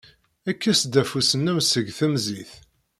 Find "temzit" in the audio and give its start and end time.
1.97-2.51